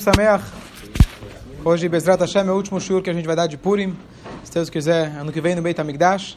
Sameach. 0.00 0.42
Hoje, 1.64 1.88
Bezrat 1.88 2.18
Hashem, 2.20 2.48
é 2.48 2.50
o 2.50 2.56
último 2.56 2.80
shiur 2.80 3.00
que 3.00 3.08
a 3.08 3.12
gente 3.14 3.24
vai 3.24 3.36
dar 3.36 3.46
de 3.46 3.56
Purim. 3.56 3.96
Se 4.42 4.52
Deus 4.52 4.68
quiser, 4.68 5.16
ano 5.16 5.30
que 5.30 5.40
vem 5.40 5.54
no 5.54 5.62
Beit 5.62 5.80
HaMikdash. 5.80 6.36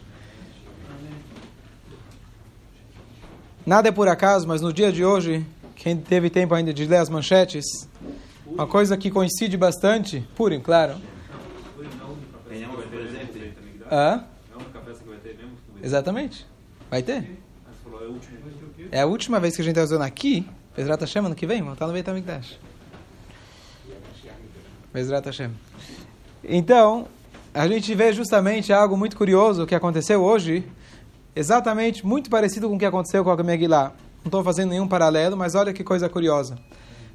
Nada 3.66 3.90
é 3.90 3.92
por 3.92 4.08
acaso, 4.08 4.48
mas 4.48 4.62
no 4.62 4.72
dia 4.72 4.92
de 4.92 5.04
hoje, 5.04 5.44
quem 5.76 5.98
teve 5.98 6.30
tempo 6.30 6.54
ainda 6.54 6.72
de 6.72 6.86
ler 6.86 6.98
as 6.98 7.10
manchetes, 7.10 7.66
uma 8.46 8.68
coisa 8.68 8.96
que 8.96 9.10
coincide 9.10 9.58
bastante, 9.58 10.24
Purim, 10.36 10.60
claro. 10.60 11.02
Hã? 13.92 14.26
Exatamente. 15.82 16.46
Vai 16.88 17.02
ter. 17.02 17.40
É 18.92 19.02
a 19.02 19.08
última 19.08 19.40
vez 19.40 19.56
que 19.56 19.64
a 19.64 19.66
gente 19.66 19.74
está 19.74 19.84
usando 19.84 20.04
aqui, 20.04 20.48
Bezrat 20.78 21.02
Hashem, 21.02 21.26
ano 21.26 21.34
que 21.34 21.48
vem, 21.48 21.62
vamos 21.62 21.74
estar 21.74 21.88
no 21.88 21.94
Beit 21.94 22.08
HaMikdash. 22.08 22.70
Bezrat 24.94 25.26
Hashem. 25.26 25.52
Então, 26.44 27.08
a 27.54 27.68
gente 27.68 27.94
vê 27.94 28.12
justamente 28.14 28.72
algo 28.74 28.98
muito 28.98 29.18
curioso 29.18 29.66
que 29.66 29.76
aconteceu 29.76 30.24
hoje, 30.24 30.64
exatamente 31.36 32.06
muito 32.06 32.30
parecido 32.30 32.70
com 32.70 32.76
o 32.76 32.80
que 32.80 32.86
aconteceu 32.86 33.24
com 33.24 33.30
a 33.30 33.44
Megillah. 33.44 33.92
Não 34.24 34.26
estou 34.26 34.44
fazendo 34.44 34.70
nenhum 34.70 34.88
paralelo, 34.88 35.38
mas 35.38 35.56
olha 35.56 35.74
que 35.74 35.84
coisa 35.84 36.10
curiosa. 36.10 36.58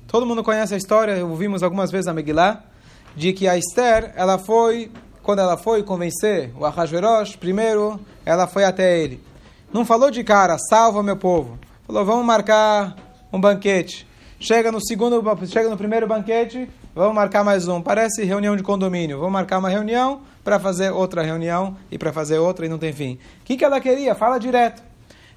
Todo 0.06 0.27
mundo 0.27 0.42
conhece 0.45 0.74
a 0.74 0.77
história, 0.77 1.24
ouvimos 1.24 1.62
algumas 1.62 1.91
vezes 1.91 2.06
a 2.06 2.15
Megillah, 2.15 2.62
de 3.16 3.32
que 3.32 3.48
a 3.48 3.56
Esther, 3.56 4.12
ela 4.16 4.38
foi, 4.38 4.91
quando 5.23 5.41
ela 5.41 5.56
foi 5.56 5.82
convencer 5.82 6.52
o 6.56 6.65
Ahasverosh, 6.65 7.37
primeiro 7.37 8.01
ela 8.24 8.46
foi 8.46 8.65
até 8.65 8.98
ele. 8.98 9.20
Não 9.73 9.84
falou 9.84 10.10
de 10.10 10.23
cara, 10.23 10.56
salva 10.59 11.02
meu 11.02 11.16
povo. 11.16 11.59
Falou, 11.87 12.04
vamos 12.04 12.24
marcar 12.24 12.96
um 13.32 13.41
banquete. 13.41 14.06
Chega 14.38 14.70
no 14.70 14.84
segundo, 14.84 15.23
chega 15.46 15.68
no 15.68 15.77
primeiro 15.77 16.06
banquete, 16.06 16.68
vamos 16.95 17.15
marcar 17.15 17.43
mais 17.43 17.66
um. 17.66 17.83
Parece 17.83 18.25
reunião 18.25 18.57
de 18.57 18.62
condomínio. 18.62 19.19
Vamos 19.19 19.33
marcar 19.33 19.59
uma 19.59 19.69
reunião 19.69 20.23
para 20.43 20.60
fazer 20.60 20.91
outra 20.91 21.23
reunião 21.23 21.77
e 21.91 21.99
para 21.99 22.13
fazer 22.13 22.38
outra 22.38 22.66
e 22.66 22.68
não 22.68 22.79
tem 22.79 22.93
fim. 22.93 23.15
O 23.15 23.45
que, 23.45 23.57
que 23.57 23.65
ela 23.65 23.80
queria? 23.80 24.15
Fala 24.15 24.38
direto. 24.38 24.82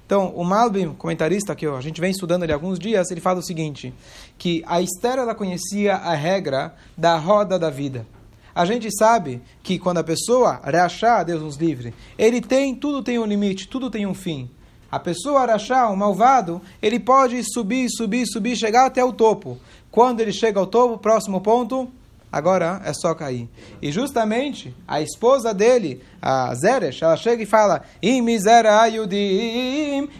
Então, 0.06 0.32
o 0.34 0.42
Malbim, 0.42 0.94
comentarista 0.94 1.54
que 1.54 1.66
a 1.66 1.80
gente 1.80 2.00
vem 2.00 2.10
estudando 2.10 2.42
ele 2.42 2.52
alguns 2.52 2.78
dias, 2.78 3.10
ele 3.10 3.20
fala 3.20 3.40
o 3.40 3.42
seguinte, 3.42 3.92
que 4.38 4.64
a 4.66 4.80
Esther 4.80 5.18
ela 5.18 5.34
conhecia 5.34 5.96
a 5.96 6.14
regra 6.14 6.74
da 6.96 7.18
roda 7.18 7.58
da 7.58 7.68
vida. 7.68 8.06
A 8.54 8.64
gente 8.64 8.88
sabe 8.90 9.42
que 9.62 9.78
quando 9.78 9.98
a 9.98 10.04
pessoa 10.04 10.60
reachar, 10.64 11.24
Deus 11.24 11.42
nos 11.42 11.56
livre, 11.56 11.92
ele 12.18 12.40
tem, 12.40 12.74
tudo 12.74 13.02
tem 13.02 13.18
um 13.18 13.26
limite, 13.26 13.68
tudo 13.68 13.90
tem 13.90 14.06
um 14.06 14.14
fim. 14.14 14.50
A 14.90 14.98
pessoa 14.98 15.40
arachá, 15.40 15.88
o 15.90 15.96
malvado, 15.96 16.62
ele 16.80 16.98
pode 16.98 17.42
subir, 17.52 17.88
subir, 17.90 18.26
subir, 18.26 18.56
chegar 18.56 18.86
até 18.86 19.04
o 19.04 19.12
topo. 19.12 19.58
Quando 19.90 20.20
ele 20.20 20.32
chega 20.32 20.58
ao 20.58 20.66
topo, 20.66 20.96
próximo 20.96 21.42
ponto, 21.42 21.90
agora 22.32 22.80
é 22.82 22.94
só 22.94 23.14
cair. 23.14 23.50
E 23.82 23.92
justamente 23.92 24.74
a 24.86 25.02
esposa 25.02 25.52
dele, 25.52 26.02
a 26.22 26.54
Zeresh, 26.54 27.02
ela 27.02 27.18
chega 27.18 27.42
e 27.42 27.46
fala: 27.46 27.82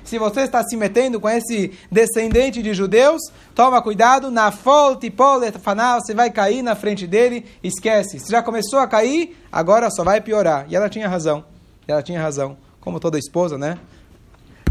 Se 0.04 0.18
você 0.18 0.40
está 0.42 0.62
se 0.62 0.76
metendo 0.76 1.18
com 1.18 1.30
esse 1.30 1.72
descendente 1.90 2.62
de 2.62 2.74
judeus, 2.74 3.22
toma 3.54 3.80
cuidado, 3.80 4.30
na 4.30 4.50
folte 4.50 5.10
fanal, 5.58 6.00
você 6.02 6.12
vai 6.12 6.30
cair 6.30 6.60
na 6.60 6.74
frente 6.74 7.06
dele, 7.06 7.46
esquece. 7.64 8.18
Se 8.18 8.30
já 8.30 8.42
começou 8.42 8.80
a 8.80 8.86
cair, 8.86 9.34
agora 9.50 9.90
só 9.90 10.04
vai 10.04 10.20
piorar. 10.20 10.66
E 10.68 10.76
ela 10.76 10.90
tinha 10.90 11.08
razão. 11.08 11.42
Ela 11.86 12.02
tinha 12.02 12.20
razão. 12.20 12.58
Como 12.80 13.00
toda 13.00 13.18
esposa, 13.18 13.56
né? 13.56 13.78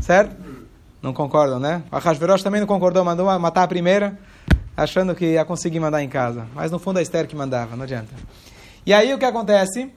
Certo? 0.08 0.38
Não 1.02 1.12
concordam, 1.12 1.60
né? 1.60 1.84
A 1.92 2.00
Hashverosh 2.00 2.42
também 2.42 2.62
não 2.62 2.68
concordou, 2.68 3.04
mandou 3.04 3.26
matar 3.38 3.64
a 3.64 3.68
primeira, 3.68 4.18
achando 4.76 5.14
que 5.14 5.34
ia 5.34 5.44
conseguir 5.44 5.82
mandar 5.82 6.02
em 6.02 6.08
casa. 6.08 6.48
Mas 6.56 6.72
no 6.72 6.80
fundo 6.80 6.96
é 6.96 7.00
a 7.02 7.04
Esther 7.04 7.28
que 7.28 7.36
mandava, 7.36 7.76
não 7.76 7.84
adianta. 7.84 8.14
E 8.86 8.94
aí 8.94 9.14
o 9.14 9.18
que 9.18 9.26
acontece? 9.26 9.92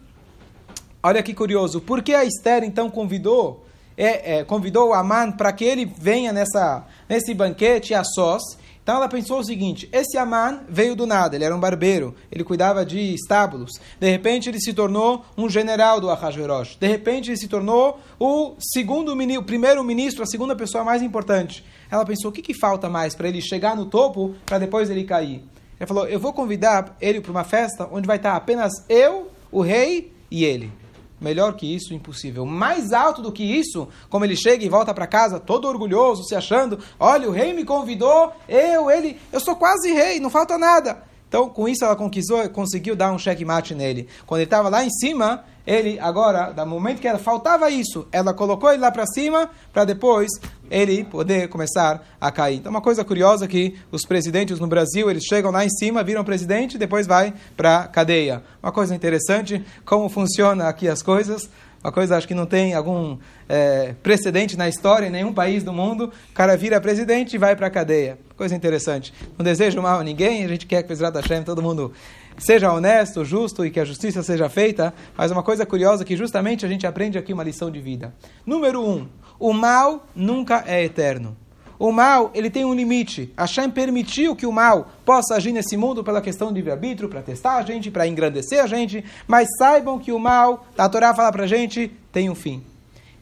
Olha 1.01 1.23
que 1.23 1.33
curioso. 1.33 1.81
Por 1.81 2.03
que 2.03 2.13
a 2.13 2.25
Esther 2.25 2.65
então 2.65 2.91
convidou, 2.91 3.65
é, 4.03 4.39
é, 4.39 4.45
convidou 4.45 4.89
o 4.89 4.95
Aman 4.95 5.31
para 5.31 5.53
que 5.53 5.63
ele 5.63 5.85
venha 5.85 6.33
nessa, 6.33 6.87
nesse 7.07 7.35
banquete 7.35 7.93
a 7.93 8.03
sós? 8.03 8.43
Então 8.83 8.97
ela 8.97 9.09
pensou 9.09 9.41
o 9.41 9.45
seguinte: 9.45 9.91
esse 9.93 10.17
Aman 10.17 10.61
veio 10.67 10.97
do 10.97 11.07
nada, 11.07 11.37
ele 11.37 11.45
era 11.45 11.55
um 11.55 11.61
barbeiro, 11.61 12.15
ele 12.33 12.43
cuidava 12.43 12.83
de 12.83 13.13
estábulos. 13.13 13.73
De 14.01 14.11
repente 14.11 14.49
ele 14.49 14.59
se 14.59 14.73
tornou 14.73 15.23
um 15.37 15.51
general 15.51 16.01
do 16.01 16.09
Ahasverosh. 16.09 16.79
De 16.81 16.87
repente 16.87 17.31
ele 17.31 17.37
se 17.37 17.47
tornou 17.47 18.01
o 18.19 18.55
segundo 18.59 19.13
o 19.13 19.43
primeiro 19.43 19.85
ministro, 19.85 20.23
a 20.23 20.27
segunda 20.27 20.57
pessoa 20.57 20.83
mais 20.83 21.03
importante. 21.03 21.63
Ela 21.91 22.07
pensou: 22.07 22.31
o 22.31 22.33
que, 22.33 22.41
que 22.41 22.55
falta 22.55 22.89
mais 22.89 23.15
para 23.15 23.29
ele 23.29 23.43
chegar 23.43 23.77
no 23.77 23.85
topo 23.85 24.35
para 24.47 24.59
depois 24.59 24.89
ele 24.89 25.05
cair? 25.05 25.45
Ela 25.79 25.87
falou: 25.87 26.09
eu 26.09 26.19
vou 26.19 26.33
convidar 26.33 26.97
ele 27.03 27.21
para 27.21 27.31
uma 27.31 27.45
festa 27.45 27.87
onde 27.93 28.07
vai 28.07 28.17
estar 28.17 28.35
apenas 28.35 28.73
eu, 28.89 29.31
o 29.53 29.61
rei 29.61 30.11
e 30.31 30.43
ele. 30.43 30.73
Melhor 31.21 31.55
que 31.55 31.67
isso, 31.67 31.93
impossível. 31.93 32.47
Mais 32.47 32.93
alto 32.93 33.21
do 33.21 33.31
que 33.31 33.45
isso, 33.45 33.89
como 34.09 34.25
ele 34.25 34.37
chega 34.37 34.65
e 34.65 34.69
volta 34.69 34.95
para 34.95 35.07
casa 35.07 35.39
todo 35.39 35.69
orgulhoso, 35.69 36.25
se 36.25 36.35
achando: 36.35 36.79
olha, 36.99 37.29
o 37.29 37.33
rei 37.33 37.53
me 37.53 37.65
convidou, 37.65 38.33
eu, 38.49 38.91
ele, 38.91 39.19
eu 39.31 39.39
sou 39.39 39.55
quase 39.57 39.93
rei, 39.93 40.19
não 40.19 40.31
falta 40.31 40.57
nada. 40.57 41.10
Então, 41.31 41.49
com 41.49 41.69
isso, 41.69 41.85
ela 41.85 41.95
conquistou, 41.95 42.47
conseguiu 42.49 42.97
dar 42.97 43.13
um 43.13 43.19
checkmate 43.19 43.73
nele. 43.73 44.09
Quando 44.27 44.41
ele 44.41 44.47
estava 44.49 44.69
lá 44.69 44.85
em 44.85 44.91
cima, 44.91 45.45
ele, 45.65 45.97
agora, 46.01 46.53
no 46.53 46.67
momento 46.67 47.01
que 47.01 47.07
ela 47.07 47.21
faltava 47.21 47.71
isso, 47.71 48.09
ela 48.11 48.35
colocou 48.35 48.73
ele 48.73 48.83
lá 48.83 48.91
para 48.91 49.07
cima, 49.07 49.49
para 49.73 49.85
depois 49.85 50.29
ele 50.69 51.05
poder 51.05 51.49
começar 51.49 52.05
a 52.21 52.33
cair. 52.33 52.57
Então, 52.57 52.71
uma 52.71 52.81
coisa 52.81 53.05
curiosa 53.05 53.47
que 53.47 53.79
os 53.93 54.03
presidentes 54.03 54.59
no 54.59 54.67
Brasil, 54.67 55.09
eles 55.09 55.23
chegam 55.23 55.53
lá 55.53 55.65
em 55.65 55.71
cima, 55.71 56.03
viram 56.03 56.25
presidente, 56.25 56.77
depois 56.77 57.07
vai 57.07 57.33
para 57.57 57.87
cadeia. 57.87 58.43
Uma 58.61 58.73
coisa 58.73 58.93
interessante, 58.93 59.65
como 59.85 60.09
funciona 60.09 60.67
aqui 60.69 60.89
as 60.89 61.01
coisas. 61.01 61.49
Uma 61.83 61.91
coisa, 61.91 62.17
acho 62.17 62.29
que 62.29 62.35
não 62.35 62.45
tem 62.45 62.75
algum 62.75 63.17
é, 63.49 63.95
precedente 64.03 64.55
na 64.57 64.69
história 64.69 65.07
em 65.07 65.11
nenhum 65.11 65.33
país 65.33 65.63
do 65.63 65.73
mundo. 65.73 66.13
O 66.31 66.35
cara 66.35 66.55
vira 66.55 66.79
presidente 66.79 67.35
e 67.35 67.39
vai 67.39 67.57
para 67.57 67.69
a 67.69 67.71
cadeia. 67.71 68.19
Coisa 68.37 68.55
interessante. 68.55 69.15
Não 69.39 69.45
desejo 69.45 69.81
mal 69.81 70.01
a 70.01 70.05
ninguém, 70.05 70.45
a 70.45 70.49
gente 70.49 70.67
quer 70.67 70.83
que 70.83 70.89
Bezrat 70.89 71.15
Hashem, 71.15 71.43
todo 71.43 71.63
mundo 71.63 71.93
seja 72.37 72.71
honesto, 72.71 73.25
justo 73.25 73.65
e 73.65 73.71
que 73.71 73.81
a 73.81 73.85
justiça 73.85 74.23
seja 74.23 74.49
feita. 74.51 74.93
Mas 75.17 75.31
uma 75.31 75.43
coisa 75.43 75.65
curiosa 75.65 76.05
que 76.05 76.17
justamente 76.17 76.67
a 76.67 76.69
gente 76.69 76.87
aprende 76.87 77.17
aqui 77.17 77.33
uma 77.33 77.43
lição 77.43 77.71
de 77.71 77.81
vida. 77.81 78.15
Número 78.45 78.87
um, 78.87 79.09
o 79.39 79.55
mal 79.55 80.07
nunca 80.15 80.63
é 80.67 80.85
eterno. 80.85 81.35
O 81.81 81.91
mal, 81.91 82.31
ele 82.35 82.51
tem 82.51 82.63
um 82.63 82.75
limite. 82.75 83.33
Hashem 83.39 83.71
permitiu 83.71 84.37
que 84.37 84.45
o 84.45 84.53
mal 84.53 84.91
possa 85.03 85.37
agir 85.37 85.51
nesse 85.51 85.79
mundo 85.79 86.05
pela 86.05 86.21
questão 86.21 86.49
de 86.49 86.57
livre-arbítrio, 86.57 87.09
para 87.09 87.23
testar 87.23 87.57
a 87.57 87.63
gente, 87.63 87.91
para 87.91 88.07
engrandecer 88.07 88.63
a 88.63 88.67
gente, 88.67 89.03
mas 89.27 89.49
saibam 89.57 89.99
que 89.99 90.13
o 90.13 90.19
mal, 90.19 90.67
a 90.77 90.87
Torá 90.91 91.15
fala 91.15 91.33
para 91.33 91.45
a 91.45 91.47
gente, 91.47 91.91
tem 92.13 92.29
um 92.29 92.35
fim. 92.35 92.63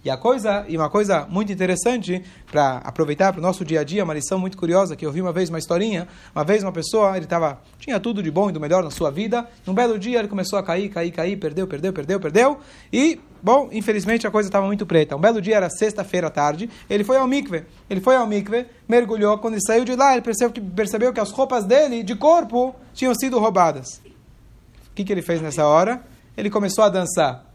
E 0.08 0.10
a 0.10 0.16
coisa, 0.16 0.64
e 0.66 0.74
uma 0.74 0.88
coisa 0.88 1.26
muito 1.28 1.52
interessante 1.52 2.24
para 2.50 2.78
aproveitar 2.78 3.30
para 3.30 3.40
o 3.40 3.42
nosso 3.42 3.62
dia 3.62 3.80
a 3.80 3.84
dia, 3.84 4.02
uma 4.02 4.14
lição 4.14 4.38
muito 4.38 4.56
curiosa 4.56 4.96
que 4.96 5.04
eu 5.04 5.12
vi 5.12 5.20
uma 5.20 5.34
vez 5.34 5.50
uma 5.50 5.58
historinha, 5.58 6.08
uma 6.34 6.42
vez 6.42 6.62
uma 6.62 6.72
pessoa, 6.72 7.14
ele 7.14 7.26
tava, 7.26 7.60
tinha 7.78 8.00
tudo 8.00 8.22
de 8.22 8.30
bom 8.30 8.48
e 8.48 8.52
do 8.54 8.58
melhor 8.58 8.82
na 8.82 8.90
sua 8.90 9.10
vida, 9.10 9.46
num 9.66 9.74
belo 9.74 9.98
dia 9.98 10.18
ele 10.20 10.28
começou 10.28 10.58
a 10.58 10.62
cair, 10.62 10.88
cair, 10.88 11.10
cair, 11.10 11.36
perdeu, 11.36 11.66
perdeu, 11.66 11.92
perdeu, 11.92 12.18
perdeu, 12.18 12.58
e 12.90 13.20
Bom, 13.42 13.68
infelizmente 13.70 14.26
a 14.26 14.30
coisa 14.32 14.48
estava 14.48 14.66
muito 14.66 14.84
preta. 14.84 15.14
Um 15.14 15.20
belo 15.20 15.40
dia 15.42 15.56
era 15.56 15.70
sexta-feira 15.70 16.26
à 16.26 16.30
tarde, 16.30 16.70
ele 16.88 17.04
foi 17.04 17.18
ao 17.18 17.26
mikve. 17.26 17.66
Ele 17.88 18.00
foi 18.00 18.16
ao 18.16 18.26
mikve, 18.26 18.66
mergulhou, 18.88 19.36
quando 19.38 19.54
ele 19.54 19.62
saiu 19.64 19.84
de 19.84 19.94
lá, 19.94 20.14
ele 20.14 20.22
percebeu 20.22 20.50
que, 20.50 20.60
percebeu 20.60 21.12
que 21.12 21.20
as 21.20 21.30
roupas 21.30 21.64
dele, 21.64 22.02
de 22.02 22.16
corpo, 22.16 22.74
tinham 22.94 23.14
sido 23.14 23.38
roubadas. 23.38 24.00
O 24.90 24.94
que, 24.94 25.04
que 25.04 25.12
ele 25.12 25.22
fez 25.22 25.40
nessa 25.40 25.66
hora? 25.66 26.02
Ele 26.36 26.50
começou 26.50 26.82
a 26.82 26.88
dançar. 26.88 27.47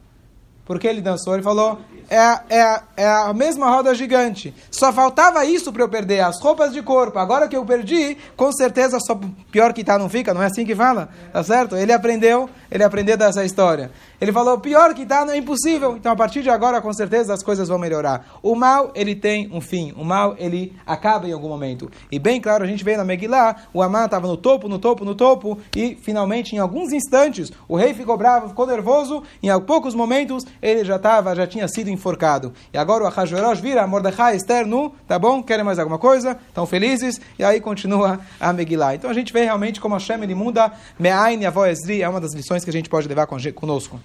Porque 0.66 0.88
ele 0.88 1.02
dançou, 1.02 1.34
ele 1.34 1.44
falou: 1.44 1.80
é, 2.10 2.40
é, 2.50 2.82
é 2.98 3.08
a 3.08 3.34
mesma 3.34 3.70
roda 3.70 3.94
gigante. 3.94 4.54
Só 4.72 4.94
faltava 4.94 5.44
isso 5.46 5.72
para 5.72 5.84
eu 5.84 5.90
perder, 5.90 6.22
as 6.22 6.40
roupas 6.40 6.72
de 6.72 6.82
corpo. 6.82 7.20
Agora 7.20 7.48
que 7.48 7.56
eu 7.56 7.66
perdi, 7.66 8.18
com 8.36 8.52
certeza 8.52 8.98
só 9.00 9.20
pior 9.52 9.74
que 9.74 9.84
tá 9.84 9.98
não 9.98 10.08
fica, 10.08 10.34
não 10.34 10.42
é 10.42 10.46
assim 10.46 10.66
que 10.66 10.76
fala? 10.76 11.10
Tá 11.32 11.44
certo? 11.44 11.76
Ele 11.76 11.92
aprendeu, 11.92 12.50
ele 12.74 12.84
aprendeu 12.84 13.16
dessa 13.16 13.46
história. 13.46 13.92
Ele 14.20 14.34
falou: 14.34 14.58
pior 14.60 14.96
que 14.96 15.06
tá, 15.06 15.24
não 15.24 15.32
é 15.32 15.38
impossível. 15.38 15.96
Então 15.96 16.12
a 16.12 16.16
partir 16.16 16.42
de 16.42 16.50
agora, 16.50 16.82
com 16.82 16.92
certeza 16.92 17.32
as 17.32 17.44
coisas 17.44 17.70
vão 17.70 17.78
melhorar. 17.78 18.26
O 18.42 18.56
mal, 18.56 18.92
ele 18.96 19.14
tem 19.14 19.48
um 19.54 19.62
fim. 19.62 19.94
O 19.96 20.04
mal, 20.04 20.36
ele 20.40 20.76
acaba 20.84 21.28
em 21.28 21.32
algum 21.32 21.48
momento. 21.48 21.92
E 22.12 22.18
bem 22.18 22.42
claro, 22.42 22.64
a 22.64 22.68
gente 22.68 22.84
vê 22.84 22.98
na 22.98 23.06
Megillah, 23.06 23.68
o 23.72 23.84
Amã 23.84 24.06
estava 24.06 24.28
no 24.28 24.36
topo, 24.36 24.68
no 24.68 24.80
topo, 24.80 25.06
no 25.06 25.14
topo, 25.14 25.60
e 25.76 25.96
finalmente, 26.02 26.56
em 26.56 26.60
alguns 26.60 26.92
instantes, 26.92 27.52
o 27.68 27.76
rei 27.76 27.94
ficou 27.94 28.18
bravo, 28.18 28.50
ficou 28.50 28.66
nervoso, 28.66 29.22
em 29.44 29.50
poucos 29.62 29.94
momentos 29.94 30.44
ele 30.60 30.84
já 30.84 30.96
estava, 30.96 31.36
já 31.36 31.46
tinha 31.46 31.68
sido 31.68 31.92
enforcado. 31.92 32.54
E 32.74 32.78
agora 32.78 33.04
o 33.04 33.08
Ahasverosh 33.08 33.60
vira 33.60 33.86
Mordecai 33.86 34.36
Esther 34.36 34.66
nu, 34.66 34.92
tá 35.08 35.20
bom? 35.20 35.44
Querem 35.44 35.64
mais 35.64 35.78
alguma 35.78 36.00
coisa? 36.00 36.40
Estão 36.48 36.66
felizes? 36.66 37.22
E 37.38 37.44
aí 37.44 37.62
continua 37.62 38.20
a 38.40 38.52
Megillah. 38.52 38.96
Então 38.96 39.12
a 39.12 39.14
gente 39.14 39.32
vê 39.32 39.44
realmente 39.44 39.80
como 39.80 39.94
Hashem 39.94 40.24
ele 40.24 40.34
muda 40.34 40.72
Me'ain 40.98 41.46
Avo 41.46 41.66
Ezri, 41.68 42.02
é 42.02 42.10
uma 42.10 42.20
das 42.20 42.34
lições 42.34 42.63
que 42.64 42.70
a 42.70 42.74
gente 42.74 42.90
pode 42.90 43.08
levar 43.08 43.28
conosco. 43.28 44.00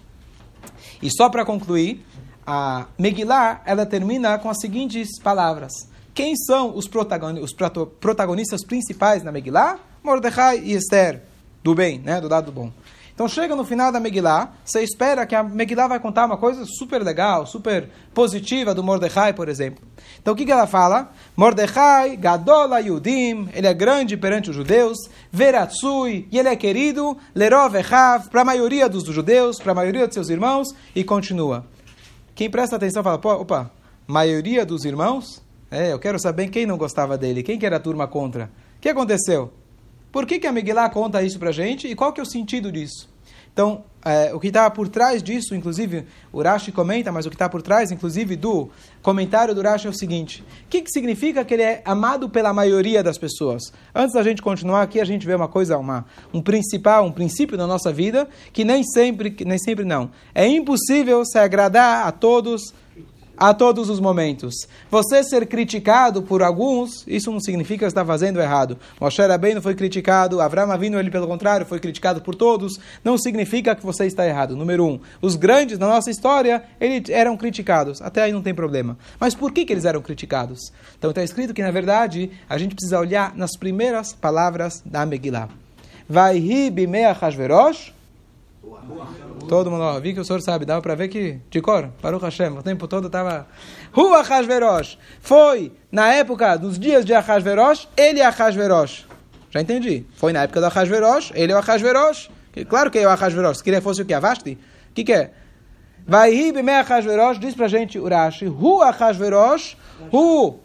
E 1.03 1.11
só 1.11 1.29
para 1.29 1.45
concluir, 1.45 2.05
a 2.47 2.87
Megillah, 2.99 3.63
ela 3.65 3.85
termina 3.85 4.39
com 4.39 4.49
as 4.49 4.59
seguintes 4.61 5.21
palavras. 5.23 5.73
Quem 6.15 6.35
são 6.35 6.77
os, 6.77 6.89
protagonistas 6.89 8.65
principais 8.65 9.23
na 9.23 9.31
Megillah? 9.31 9.79
Mordecai 10.03 10.59
e 10.59 10.73
Esther, 10.73 11.23
do 11.63 11.75
bem, 11.75 11.99
né, 11.99 12.21
do 12.21 12.29
lado 12.29 12.51
bom. 12.51 12.73
Então 13.19 13.27
chega 13.27 13.57
no 13.57 13.65
final 13.65 13.91
da 13.91 13.99
Megillah, 13.99 14.53
você 14.65 14.81
espera 14.81 15.27
que 15.27 15.35
a 15.35 15.43
Megillah 15.43 15.89
vai 15.89 15.99
contar 15.99 16.25
uma 16.25 16.37
coisa 16.37 16.65
super 16.65 17.03
legal, 17.03 17.47
super 17.47 17.91
positiva 18.15 18.73
do 18.73 18.81
Mordecai, 18.81 19.33
por 19.33 19.49
exemplo. 19.49 19.85
Então 20.23 20.35
o 20.35 20.37
que, 20.37 20.45
que 20.47 20.53
ela 20.53 20.69
fala? 20.69 21.11
Mordecai, 21.37 22.17
Gadola 22.17 22.81
Yudim, 22.81 23.49
ele 23.53 23.67
é 23.67 23.75
grande 23.75 24.17
perante 24.17 24.51
os 24.51 24.55
judeus, 24.55 24.97
Veratsui, 25.33 26.29
e 26.31 26.39
ele 26.39 26.49
é 26.49 26.55
querido, 26.55 27.19
Lerov 27.35 27.75
Echav, 27.75 28.29
para 28.29 28.43
a 28.43 28.45
maioria 28.45 28.89
dos 28.89 29.03
judeus, 29.03 29.59
para 29.59 29.73
a 29.73 29.75
maioria 29.75 30.07
de 30.07 30.15
seus 30.15 30.29
irmãos, 30.29 30.69
e 30.95 31.03
continua. 31.03 31.67
Quem 32.37 32.49
presta 32.49 32.77
atenção 32.77 33.03
fala, 33.03 33.19
opa, 33.21 33.69
maioria 34.07 34.65
dos 34.65 34.85
irmãos? 34.85 35.43
É, 35.73 35.93
eu 35.93 35.99
quero 35.99 36.21
saber 36.21 36.51
quem 36.51 36.67
não 36.67 36.79
gostava 36.79 37.19
dele, 37.19 37.43
quem 37.43 37.59
que 37.59 37.67
era 37.67 37.79
a 37.79 37.81
turma 37.81 38.07
contra. 38.07 38.45
O 38.77 38.81
que 38.81 38.89
aconteceu? 38.89 39.53
Por 40.11 40.27
que, 40.27 40.39
que 40.39 40.47
a 40.47 40.53
Megillah 40.53 40.91
conta 40.91 41.23
isso 41.23 41.39
para 41.39 41.53
gente 41.53 41.87
e 41.87 41.95
qual 41.95 42.13
que 42.13 42.21
é 42.21 42.23
o 42.23 42.27
sentido 42.27 42.73
disso? 42.73 43.09
Então, 43.53 43.83
é, 44.05 44.33
o 44.33 44.39
que 44.39 44.47
está 44.47 44.71
por 44.71 44.89
trás 44.89 45.21
disso, 45.21 45.53
inclusive, 45.53 46.05
o 46.33 46.41
Rashi 46.41 46.71
comenta, 46.71 47.11
mas 47.11 47.27
o 47.27 47.29
que 47.29 47.35
está 47.35 47.49
por 47.49 47.61
trás, 47.61 47.91
inclusive, 47.91 48.37
do 48.37 48.71
comentário 49.03 49.53
do 49.53 49.61
Rashi 49.61 49.89
é 49.89 49.91
o 49.91 49.93
seguinte: 49.93 50.45
o 50.65 50.69
que, 50.69 50.81
que 50.81 50.91
significa 50.93 51.45
que 51.45 51.55
ele 51.55 51.65
é 51.65 51.83
amado 51.85 52.29
pela 52.29 52.53
maioria 52.53 53.03
das 53.03 53.19
pessoas? 53.19 53.73
Antes 53.93 54.15
da 54.15 54.23
gente 54.23 54.41
continuar 54.41 54.83
aqui, 54.83 55.01
a 55.01 55.05
gente 55.05 55.27
vê 55.27 55.35
uma 55.35 55.49
coisa, 55.49 55.77
uma, 55.77 56.07
um 56.33 56.41
principal, 56.41 57.05
um 57.05 57.11
princípio 57.11 57.59
da 57.59 57.67
nossa 57.67 57.93
vida, 57.93 58.29
que 58.53 58.65
nem 58.65 58.85
sempre, 58.85 59.37
nem 59.45 59.59
sempre 59.59 59.85
não. 59.85 60.11
É 60.33 60.47
impossível 60.47 61.25
se 61.25 61.37
agradar 61.37 62.07
a 62.07 62.13
todos 62.13 62.73
a 63.39 63.55
todos 63.55 63.89
os 63.89 64.01
momentos. 64.01 64.67
Você 64.91 65.23
ser 65.23 65.47
criticado 65.47 66.23
por 66.23 66.43
alguns, 66.43 67.05
isso 67.07 67.31
não 67.31 67.41
significa 67.41 67.81
que 67.81 67.89
está 67.89 68.05
fazendo 68.05 68.41
errado. 68.41 68.77
Moshe 69.01 69.23
Rabbeinu 69.23 69.63
foi 69.63 69.75
criticado, 69.75 70.41
Avram 70.41 70.71
Avinu, 70.71 70.99
ele 70.99 71.11
pelo 71.11 71.27
contrário, 71.27 71.65
foi 71.65 71.79
criticado 71.79 72.21
por 72.21 72.35
todos. 72.35 72.79
Não 73.05 73.17
significa 73.17 73.75
que 73.75 73.87
você 73.87 74.07
está 74.07 74.27
errado. 74.27 74.57
Número 74.57 74.85
um, 74.85 75.01
os 75.23 75.37
grandes 75.37 75.79
da 75.79 75.87
nossa 75.87 76.11
história, 76.11 76.65
eles 76.81 77.09
eram 77.09 77.37
criticados. 77.37 78.03
Até 78.03 78.23
aí 78.23 78.33
não 78.33 78.43
tem 78.43 78.55
problema. 78.55 78.99
Mas 79.21 79.35
por 79.35 79.53
que, 79.53 79.65
que 79.65 79.73
eles 79.73 79.85
eram 79.85 80.03
criticados? 80.03 80.73
Então 80.99 81.11
está 81.11 81.23
escrito 81.23 81.55
que, 81.55 81.63
na 81.63 81.71
verdade, 81.71 82.31
a 82.49 82.59
gente 82.59 82.75
precisa 82.75 82.99
olhar 82.99 83.37
nas 83.37 83.57
primeiras 83.57 84.13
palavras 84.13 84.83
da 84.85 85.07
Megillah. 85.07 85.49
Vai 86.09 86.39
ri 86.39 86.71
bimea 86.71 87.13
Hashverosh, 87.13 87.93
Todo 89.49 89.71
mundo, 89.71 89.83
ó, 89.83 89.99
vi 90.01 90.13
que 90.13 90.21
o 90.21 90.25
senhor 90.25 90.43
sabe, 90.43 90.65
dava 90.65 90.83
para 90.83 90.95
ver 90.95 91.09
que, 91.09 91.41
de 91.51 91.61
cor, 91.61 91.91
Baruch 92.03 92.23
Hashem, 92.23 92.59
o 92.59 92.63
tempo 92.63 92.87
todo 92.87 93.07
estava... 93.07 93.47
Rua 93.93 94.23
Hashverosh, 94.23 94.99
foi 95.21 95.73
na 95.91 96.13
época 96.13 96.57
dos 96.57 96.79
dias 96.79 97.05
de 97.05 97.15
Ahasverosh, 97.15 97.89
ele 97.97 98.21
é 98.21 98.27
Ahasverosh. 98.27 99.07
Já 99.51 99.61
entendi. 99.61 100.05
Foi 100.17 100.33
na 100.33 100.43
época 100.43 100.61
do 100.61 100.67
Ahasverosh, 100.67 101.33
ele 101.35 101.53
é 101.53 101.55
o 101.55 101.59
Ahasverosh. 101.59 102.31
Claro 102.69 102.91
que 102.91 102.99
é 102.99 103.07
o 103.07 103.11
Ahasverosh, 103.11 103.59
se 103.59 103.65
queria 103.65 103.81
fosse 103.81 104.03
o 104.03 104.05
que? 104.05 104.13
Avasti? 104.13 104.59
O 104.91 104.95
que 104.95 105.05
que 105.05 105.13
é? 105.13 105.31
Vai 106.07 106.33
me 106.53 106.73
Ahasverosh, 106.73 107.39
diz 107.39 107.55
pra 107.55 107.69
gente 107.69 107.99
Urashi, 107.99 108.47
Rua 108.47 108.89
Ahasverosh, 108.89 109.77
Hu 110.13 110.59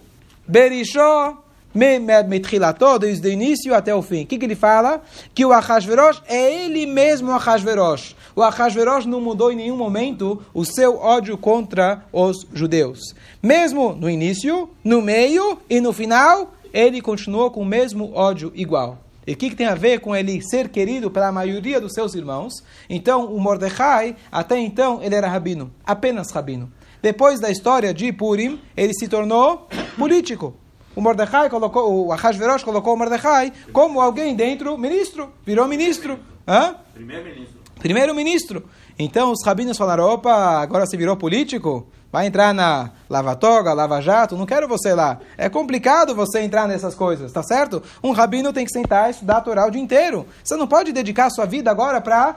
Berishó 0.47 1.42
Metchilató, 1.73 2.97
desde 2.97 3.27
o 3.27 3.31
início 3.31 3.73
até 3.73 3.93
o 3.93 4.01
fim. 4.01 4.23
O 4.23 4.25
que, 4.25 4.37
que 4.37 4.45
ele 4.45 4.55
fala? 4.55 5.01
Que 5.33 5.45
o 5.45 5.51
Ahasverosh 5.51 6.21
é 6.27 6.65
ele 6.65 6.85
mesmo 6.85 7.29
o 7.29 7.33
Ahasverosh. 7.33 8.15
O 8.35 8.41
Ahasverosh 8.41 9.05
não 9.05 9.19
mudou 9.19 9.51
em 9.51 9.55
nenhum 9.55 9.77
momento 9.77 10.41
o 10.53 10.63
seu 10.65 10.97
ódio 10.97 11.37
contra 11.37 12.05
os 12.11 12.47
judeus. 12.53 12.99
Mesmo 13.41 13.93
no 13.93 14.09
início, 14.09 14.69
no 14.83 15.01
meio 15.01 15.59
e 15.69 15.81
no 15.81 15.93
final, 15.93 16.53
ele 16.73 17.01
continuou 17.01 17.51
com 17.51 17.61
o 17.61 17.65
mesmo 17.65 18.11
ódio 18.13 18.51
igual. 18.55 18.99
E 19.25 19.33
o 19.33 19.37
que, 19.37 19.49
que, 19.49 19.55
tem 19.55 19.67
a 19.67 19.75
ver 19.75 19.99
com 20.01 20.15
ele 20.15 20.41
ser 20.41 20.67
querido 20.67 21.09
pela 21.09 21.31
maioria 21.31 21.79
dos 21.79 21.93
seus 21.93 22.13
irmãos? 22.13 22.53
Então, 22.89 23.33
o 23.33 23.39
Mordecai, 23.39 24.17
até 24.29 24.59
então, 24.59 25.01
ele 25.01 25.15
era 25.15 25.27
rabino, 25.27 25.71
apenas 25.85 26.29
rabino. 26.31 26.69
Depois 27.01 27.39
da 27.39 27.49
história 27.49 27.93
de 27.93 28.11
Purim, 28.11 28.59
ele 28.75 28.93
se 28.93 29.07
tornou 29.07 29.67
político. 29.97 30.53
O 30.95 31.01
Mordecai 31.01 31.49
colocou, 31.49 32.07
o 32.07 32.11
Ahasverosh 32.11 32.63
colocou 32.63 32.93
o 32.93 32.97
Mordecai 32.97 33.51
como 33.71 33.99
alguém 33.99 34.35
dentro, 34.35 34.77
ministro, 34.77 35.31
virou 35.45 35.67
ministro. 35.67 36.19
Primeiro-ministro. 36.93 37.59
Primeiro-ministro. 37.79 38.63
Então 38.97 39.31
os 39.31 39.43
rabinos 39.43 39.77
falaram: 39.77 40.05
opa, 40.05 40.61
agora 40.61 40.85
você 40.85 40.95
virou 40.95 41.17
político? 41.17 41.87
Vai 42.11 42.27
entrar 42.27 42.53
na 42.53 42.91
lava-toga, 43.09 43.73
lava-jato? 43.73 44.37
Não 44.37 44.45
quero 44.45 44.67
você 44.67 44.93
lá. 44.93 45.19
É 45.35 45.49
complicado 45.49 46.13
você 46.13 46.41
entrar 46.41 46.67
nessas 46.67 46.93
coisas, 46.93 47.31
tá 47.31 47.41
certo? 47.41 47.81
Um 48.03 48.11
rabino 48.11 48.53
tem 48.53 48.65
que 48.65 48.71
sentar 48.71 49.07
e 49.07 49.11
estudar 49.11 49.37
a 49.37 49.41
Torá 49.41 49.65
o 49.65 49.71
dia 49.71 49.81
inteiro. 49.81 50.27
Você 50.43 50.55
não 50.55 50.67
pode 50.67 50.91
dedicar 50.91 51.31
sua 51.31 51.47
vida 51.47 51.71
agora 51.71 51.99
para 51.99 52.35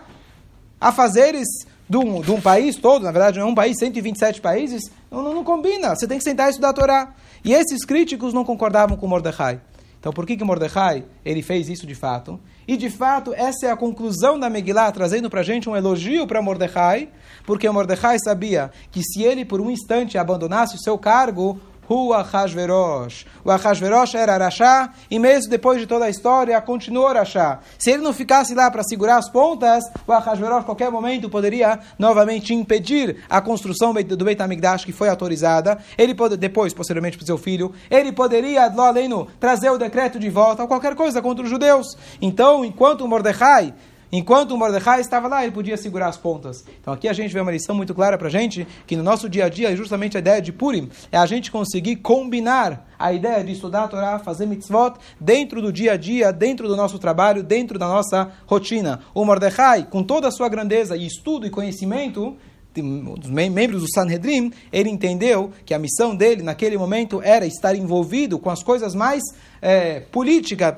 afazeres 0.81 1.47
de 1.89 1.97
um, 1.99 2.23
de 2.23 2.33
um 2.33 2.41
país 2.41 2.77
todo, 2.77 3.03
na 3.03 3.13
verdade 3.13 3.39
não 3.39 3.49
é 3.49 3.51
um 3.51 3.55
país, 3.55 3.77
127 3.79 4.41
países. 4.41 4.91
Não, 5.11 5.23
não, 5.23 5.35
não 5.35 5.45
combina. 5.45 5.95
Você 5.95 6.07
tem 6.07 6.17
que 6.17 6.25
sentar 6.25 6.47
e 6.47 6.51
estudar 6.51 6.71
a 6.71 6.73
Torá. 6.73 7.09
E 7.47 7.55
esses 7.55 7.85
críticos 7.85 8.35
não 8.35 8.45
concordavam 8.45 8.97
com 8.97 9.07
Mordecai. 9.07 9.61
Então, 10.01 10.13
por 10.13 10.27
que 10.27 10.37
que 10.37 10.43
Mordecai 10.43 11.05
ele 11.25 11.43
fez 11.43 11.69
isso 11.69 11.87
de 11.87 11.95
fato? 11.95 12.41
E 12.67 12.77
de 12.77 12.91
fato, 12.91 13.33
essa 13.33 13.67
é 13.67 13.71
a 13.71 13.77
conclusão 13.77 14.37
da 14.37 14.51
Megillah, 14.51 14.91
trazendo 14.91 15.31
para 15.31 15.41
a 15.41 15.45
gente 15.45 15.69
um 15.69 15.77
elogio 15.77 16.27
para 16.27 16.43
Mordecai, 16.43 17.09
porque 17.45 17.71
Mordecai 17.71 18.17
sabia 18.19 18.73
que 18.91 19.01
se 19.01 19.23
ele 19.23 19.45
por 19.45 19.61
um 19.61 19.71
instante 19.71 20.19
abandonasse 20.19 20.75
o 20.75 20.81
seu 20.81 20.99
cargo, 20.99 21.61
Hu 21.89 22.13
Ahasverosh. 22.13 23.27
O 23.45 23.51
Ahasverosh 23.51 24.15
era 24.15 24.35
Arashá, 24.35 24.91
e 25.11 25.19
mesmo 25.19 25.51
depois 25.51 25.81
de 25.81 25.87
toda 25.87 26.05
a 26.05 26.11
história, 26.11 26.61
continuou 26.61 27.07
Arashá. 27.07 27.61
Se 27.79 27.91
ele 27.91 28.03
não 28.03 28.13
ficasse 28.13 28.55
lá 28.55 28.71
para 28.71 28.83
segurar 28.83 29.17
as 29.17 29.31
pontas, 29.31 29.85
o 30.07 30.13
Ahasverosh, 30.13 30.61
a 30.61 30.65
qualquer 30.65 30.91
momento, 30.91 31.31
poderia 31.31 31.79
novamente 31.99 32.55
impedir 32.55 33.25
a 33.29 33.41
construção 33.41 33.93
do 33.93 34.25
Beit 34.25 34.43
HaMikdash, 34.43 34.85
que 34.85 34.93
foi 34.93 35.09
autorizada. 35.09 35.79
Ele 35.97 36.15
pode, 36.15 36.37
depois, 36.37 36.75
posteriormente, 36.75 37.17
para 37.17 37.27
seu 37.27 37.39
filho, 37.39 37.73
ele 37.91 38.13
poderia, 38.13 38.65
além, 38.65 39.11
trazer 39.39 39.71
o 39.71 39.79
decreto 39.79 40.19
de 40.19 40.29
volta, 40.29 40.63
ou 40.63 40.69
qualquer 40.69 40.95
coisa 40.95 41.23
contra 41.23 41.45
os 41.45 41.51
judeus. 41.51 41.97
Então, 42.21 42.65
enquanto 42.65 43.07
Mordecai 43.07 43.75
Enquanto 44.11 44.53
o 44.53 44.59
Mordecai 44.59 45.01
estava 45.01 45.29
lá, 45.29 45.43
ele 45.43 45.53
podia 45.53 45.77
segurar 45.77 46.09
as 46.09 46.17
pontas. 46.17 46.65
Então 46.81 46.93
aqui 46.93 47.09
a 47.09 47.13
gente 47.13 47.33
vê 47.33 47.41
uma 47.41 47.51
lição 47.51 47.75
muito 47.75 47.95
clara 47.95 48.17
para 48.17 48.29
a 48.29 48.31
gente, 48.31 48.67
que 48.87 48.97
no 48.97 49.03
nosso 49.03 49.29
dia 49.29 49.47
a 49.47 49.49
dia, 49.49 49.75
justamente 49.77 50.17
a 50.17 50.21
ideia 50.21 50.41
de 50.41 50.53
Purim, 50.53 50.89
é 51.11 51.19
a 51.19 51.27
gente 51.27 51.51
conseguir 51.51 51.97
combinar 51.97 52.89
a 52.99 53.13
ideia 53.13 53.43
de 53.43 53.53
estudar 53.53 53.85
a 53.85 53.89
Torá, 53.89 54.19
fazer 54.19 54.47
mitzvot, 54.47 54.95
dentro 55.21 55.61
do 55.61 55.73
dia 55.73 55.93
a 55.93 55.97
dia, 55.97 56.33
dentro 56.33 56.69
do 56.69 56.77
nosso 56.77 56.99
trabalho, 56.99 57.43
dentro 57.43 57.79
da 57.79 57.89
nossa 57.89 58.31
rotina. 58.47 59.01
O 59.15 59.25
Mordecai, 59.25 59.87
com 59.91 60.03
toda 60.03 60.29
a 60.29 60.31
sua 60.31 60.49
grandeza 60.49 60.97
e 60.97 61.07
estudo 61.07 61.47
e 61.47 61.51
conhecimento, 61.51 62.37
dos 62.83 63.31
membros 63.31 63.83
do 63.83 63.91
Sanhedrin, 63.93 64.53
ele 64.73 64.91
entendeu 64.91 65.51
que 65.65 65.75
a 65.75 65.79
missão 65.79 66.15
dele 66.15 66.43
naquele 66.43 66.77
momento 66.77 67.21
era 67.23 67.47
estar 67.47 67.75
envolvido 67.75 68.39
com 68.39 68.51
as 68.51 68.63
coisas 68.63 68.95
mais 68.95 69.23
é, 69.61 70.01
políticas, 70.01 70.75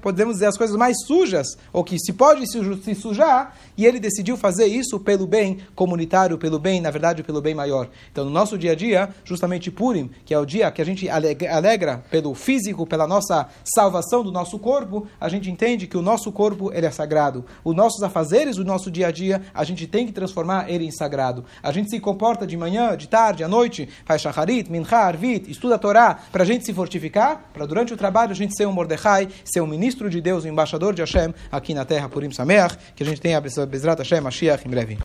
podemos 0.00 0.34
dizer 0.34 0.46
as 0.46 0.56
coisas 0.56 0.76
mais 0.76 0.96
sujas, 1.06 1.46
ou 1.72 1.82
que 1.82 1.98
se 1.98 2.12
pode 2.12 2.46
se 2.46 2.94
sujar, 2.94 3.56
e 3.76 3.86
ele 3.86 3.98
decidiu 3.98 4.36
fazer 4.36 4.66
isso 4.66 5.00
pelo 5.00 5.26
bem 5.26 5.58
comunitário, 5.74 6.38
pelo 6.38 6.58
bem, 6.58 6.80
na 6.80 6.90
verdade, 6.90 7.22
pelo 7.22 7.40
bem 7.40 7.54
maior. 7.54 7.88
Então, 8.12 8.24
no 8.24 8.30
nosso 8.30 8.58
dia 8.58 8.72
a 8.72 8.74
dia, 8.74 9.08
justamente 9.24 9.70
Purim, 9.70 10.10
que 10.24 10.34
é 10.34 10.38
o 10.38 10.44
dia 10.44 10.70
que 10.70 10.82
a 10.82 10.84
gente 10.84 11.08
alegra 11.08 12.04
pelo 12.10 12.34
físico, 12.34 12.86
pela 12.86 13.06
nossa 13.06 13.48
salvação 13.64 14.22
do 14.22 14.30
nosso 14.30 14.58
corpo, 14.58 15.06
a 15.20 15.28
gente 15.28 15.50
entende 15.50 15.86
que 15.86 15.96
o 15.96 16.02
nosso 16.02 16.30
corpo 16.30 16.70
ele 16.72 16.86
é 16.86 16.90
sagrado. 16.90 17.44
Os 17.64 17.74
nossos 17.74 18.02
afazeres, 18.02 18.58
o 18.58 18.64
nosso 18.64 18.90
dia 18.90 19.08
a 19.08 19.10
dia, 19.10 19.42
a 19.54 19.64
gente 19.64 19.86
tem 19.86 20.06
que 20.06 20.12
transformar 20.12 20.70
ele 20.70 20.84
em 20.84 20.90
sagrado. 20.90 21.44
A 21.62 21.72
gente 21.72 21.90
se 21.90 21.98
comporta 22.00 22.46
de 22.46 22.56
manhã, 22.56 22.96
de 22.96 23.08
tarde, 23.08 23.42
à 23.42 23.48
noite, 23.48 23.88
faz 24.04 24.20
shacharit, 24.20 24.70
mincha, 24.70 24.98
arvit, 24.98 25.50
estuda 25.50 25.76
a 25.76 25.78
Torá, 25.78 26.18
para 26.30 26.42
a 26.42 26.46
gente 26.46 26.66
se 26.66 26.74
fortificar, 26.74 27.50
para 27.52 27.64
durante 27.64 27.94
o 27.94 27.96
trabalho 27.96 28.09
a 28.32 28.34
gente 28.34 28.56
ser 28.56 28.66
um 28.66 28.72
Mordecai, 28.72 29.28
ser 29.44 29.60
um 29.60 29.66
ministro 29.66 30.10
de 30.10 30.20
Deus, 30.20 30.44
um 30.44 30.48
embaixador 30.48 30.94
de 30.94 31.02
Hashem 31.02 31.34
aqui 31.50 31.74
na 31.74 31.84
terra, 31.84 32.08
por 32.08 32.22
Sameach, 32.32 32.76
que 32.94 33.02
a 33.02 33.06
gente 33.06 33.20
tenha 33.20 33.38
a 33.38 33.40
Bezrat 33.40 33.98
Hashem, 33.98 34.20
Mashiach 34.20 34.66
em 34.66 34.70
breve. 34.70 34.98